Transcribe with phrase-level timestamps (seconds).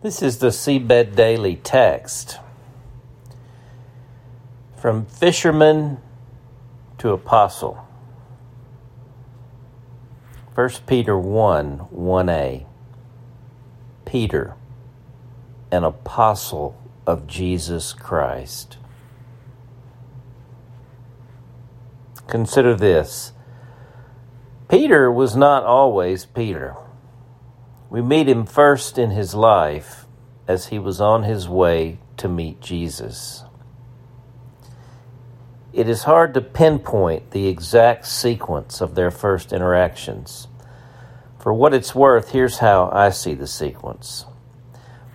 [0.00, 2.38] This is the Seedbed Daily text.
[4.76, 5.98] From fisherman
[6.98, 7.84] to apostle.
[10.54, 12.66] 1 Peter 1 1a.
[14.04, 14.54] Peter,
[15.72, 18.78] an apostle of Jesus Christ.
[22.28, 23.32] Consider this
[24.68, 26.76] Peter was not always Peter.
[27.90, 30.06] We meet him first in his life
[30.46, 33.44] as he was on his way to meet Jesus.
[35.72, 40.48] It is hard to pinpoint the exact sequence of their first interactions.
[41.38, 44.26] For what it's worth, here's how I see the sequence.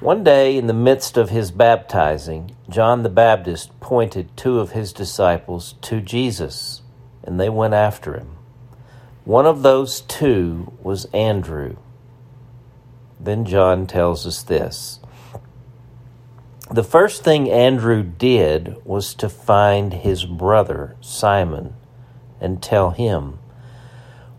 [0.00, 4.92] One day, in the midst of his baptizing, John the Baptist pointed two of his
[4.92, 6.82] disciples to Jesus,
[7.22, 8.36] and they went after him.
[9.24, 11.76] One of those two was Andrew
[13.24, 14.98] then John tells us this.
[16.70, 21.74] The first thing Andrew did was to find his brother Simon
[22.40, 23.38] and tell him,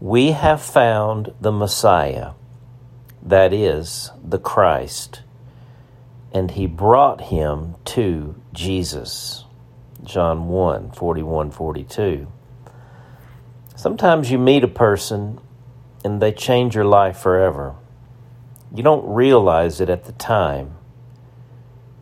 [0.01, 2.31] We have found the Messiah,
[3.21, 5.21] that is, the Christ.
[6.33, 9.45] And he brought him to Jesus.
[10.03, 12.27] John 1 41 42.
[13.75, 15.39] Sometimes you meet a person
[16.03, 17.75] and they change your life forever.
[18.73, 20.75] You don't realize it at the time,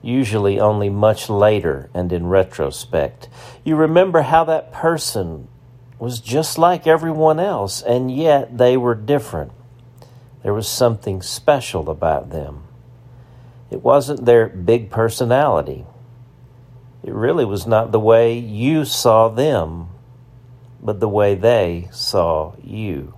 [0.01, 3.27] usually only much later and in retrospect.
[3.65, 5.49] You remember how that person
[5.99, 9.51] was just like everyone else, and yet they were different.
[10.43, 12.63] There was something special about them.
[13.69, 15.85] It wasn't their big personality.
[17.03, 19.89] It really was not the way you saw them,
[20.81, 23.13] but the way they saw you.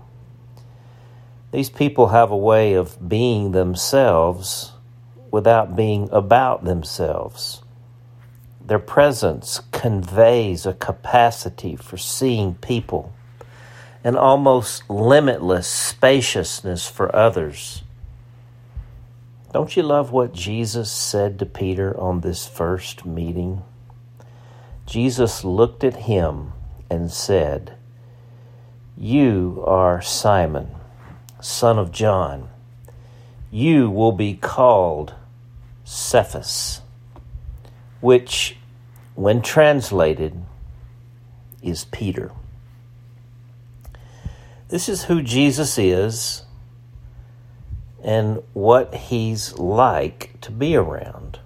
[1.53, 4.71] These people have a way of being themselves
[5.29, 7.61] without being about themselves.
[8.65, 13.13] Their presence conveys a capacity for seeing people,
[14.03, 17.83] an almost limitless spaciousness for others.
[19.51, 23.61] Don't you love what Jesus said to Peter on this first meeting?
[24.87, 26.53] Jesus looked at him
[26.89, 27.77] and said,
[28.97, 30.77] You are Simon
[31.43, 32.49] son of John.
[33.51, 35.13] You will be called
[35.83, 36.81] Cephas,
[37.99, 38.55] which,
[39.15, 40.41] when translated,
[41.61, 42.31] is Peter.
[44.69, 46.43] This is who Jesus is
[48.03, 51.39] and what he's like to be around.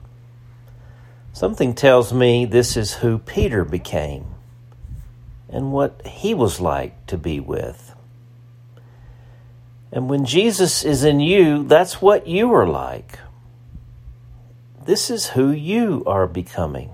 [1.34, 4.26] Something tells me this is who Peter became
[5.50, 7.87] and what he was like to be with.
[9.92, 13.20] And when Jesus is in you, that's what you are like.
[14.86, 16.94] This is who you are becoming.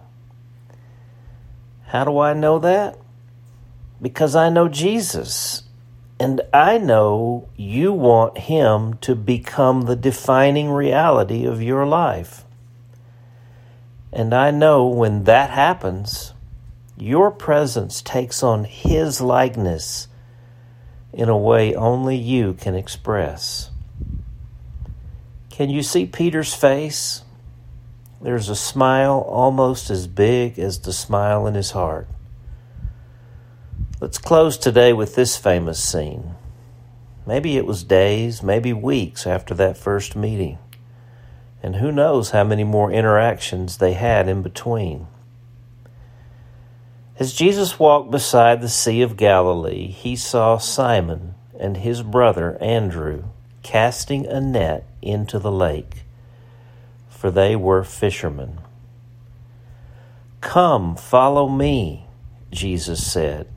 [1.87, 2.97] How do I know that?
[4.01, 5.63] Because I know Jesus.
[6.19, 12.45] And I know you want him to become the defining reality of your life.
[14.11, 16.33] And I know when that happens,
[16.97, 20.07] your presence takes on his likeness
[21.13, 23.69] in a way only you can express.
[25.49, 27.23] Can you see Peter's face?
[28.21, 32.07] There's a smile almost as big as the smile in his heart.
[34.01, 36.35] Let's close today with this famous scene.
[37.25, 40.57] Maybe it was days, maybe weeks after that first meeting.
[41.61, 45.07] And who knows how many more interactions they had in between.
[47.19, 53.25] As Jesus walked beside the Sea of Galilee, he saw Simon and his brother Andrew
[53.61, 56.03] casting a net into the lake,
[57.07, 58.59] for they were fishermen.
[60.41, 62.07] Come, follow me,
[62.51, 63.47] Jesus said,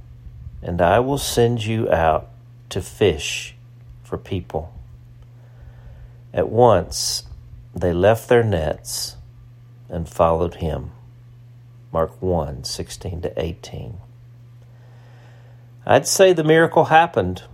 [0.63, 2.29] and I will send you out
[2.69, 3.55] to fish
[4.05, 4.73] for people.
[6.33, 7.25] At once
[7.75, 9.17] they left their nets
[9.89, 10.93] and followed him.
[11.97, 13.97] Mark 1 16 to 18.
[15.87, 17.45] I'd say the miracle happened.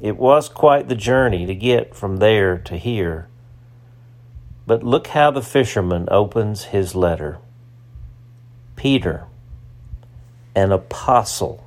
[0.00, 3.26] It was quite the journey to get from there to here.
[4.64, 7.38] But look how the fisherman opens his letter
[8.76, 9.24] Peter,
[10.54, 11.64] an apostle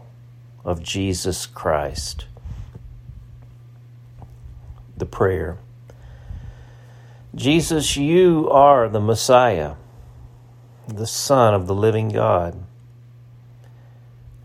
[0.64, 2.26] of Jesus Christ.
[4.96, 5.58] The prayer
[7.36, 9.74] Jesus, you are the Messiah
[10.88, 12.64] the Son of the living God.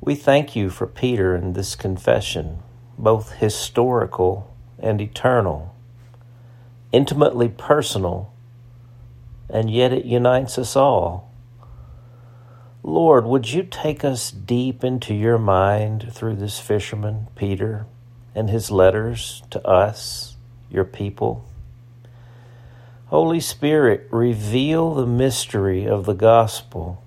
[0.01, 2.63] We thank you for Peter and this confession,
[2.99, 5.75] both historical and eternal,
[6.93, 8.33] intimately personal
[9.53, 11.31] and yet it unites us all.
[12.83, 17.87] Lord, would you take us deep into your mind through this fisherman, Peter,
[18.35, 20.37] and his letters to us,
[20.71, 21.45] your people?
[23.11, 27.03] Holy Spirit, reveal the mystery of the gospel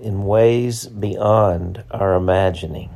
[0.00, 2.88] in ways beyond our imagining.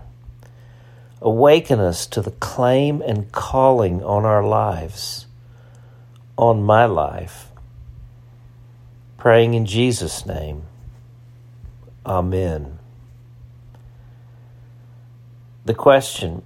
[1.20, 5.26] Awaken us to the claim and calling on our lives,
[6.38, 7.48] on my life.
[9.18, 10.62] Praying in Jesus' name.
[12.06, 12.78] Amen.
[15.66, 16.40] The question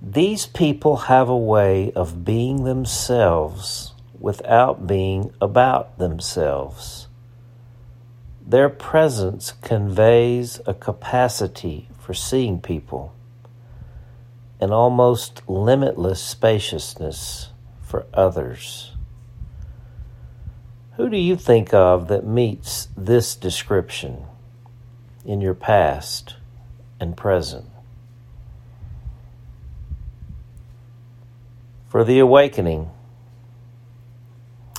[0.00, 3.94] These people have a way of being themselves
[4.26, 7.06] without being about themselves.
[8.44, 13.14] Their presence conveys a capacity for seeing people,
[14.60, 17.50] an almost limitless spaciousness
[17.80, 18.90] for others.
[20.96, 24.24] Who do you think of that meets this description
[25.24, 26.34] in your past
[26.98, 27.66] and present?
[31.86, 32.90] For the awakening,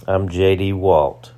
[0.09, 0.71] I'm J.D.
[0.71, 1.33] Walt.